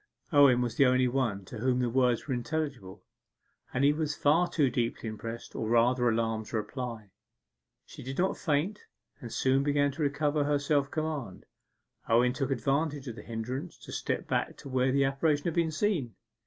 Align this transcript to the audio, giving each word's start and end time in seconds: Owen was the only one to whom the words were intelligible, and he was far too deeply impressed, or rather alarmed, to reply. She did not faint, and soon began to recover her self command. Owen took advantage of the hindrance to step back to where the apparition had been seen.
Owen 0.33 0.61
was 0.61 0.77
the 0.77 0.85
only 0.87 1.07
one 1.07 1.45
to 1.45 1.59
whom 1.59 1.77
the 1.77 1.87
words 1.87 2.27
were 2.27 2.33
intelligible, 2.33 3.03
and 3.71 3.83
he 3.83 3.93
was 3.93 4.15
far 4.15 4.47
too 4.49 4.67
deeply 4.71 5.07
impressed, 5.07 5.55
or 5.55 5.67
rather 5.69 6.09
alarmed, 6.09 6.47
to 6.47 6.57
reply. 6.57 7.11
She 7.85 8.01
did 8.01 8.17
not 8.17 8.35
faint, 8.35 8.79
and 9.19 9.31
soon 9.31 9.61
began 9.61 9.91
to 9.91 10.01
recover 10.01 10.43
her 10.45 10.57
self 10.57 10.89
command. 10.89 11.45
Owen 12.09 12.33
took 12.33 12.49
advantage 12.49 13.07
of 13.07 13.15
the 13.15 13.21
hindrance 13.21 13.77
to 13.77 13.91
step 13.91 14.27
back 14.27 14.57
to 14.57 14.69
where 14.69 14.91
the 14.91 15.05
apparition 15.05 15.43
had 15.45 15.53
been 15.53 15.69
seen. 15.69 16.15